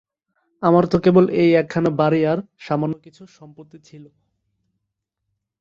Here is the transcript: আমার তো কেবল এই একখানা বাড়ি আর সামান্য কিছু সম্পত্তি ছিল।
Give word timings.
আমার 0.63 0.83
তো 0.87 0.97
কেবল 0.97 1.25
এই 1.33 1.49
একখানা 1.55 1.89
বাড়ি 1.99 2.21
আর 2.25 2.39
সামান্য 2.59 2.93
কিছু 3.05 3.23
সম্পত্তি 3.37 3.77
ছিল। 3.83 4.03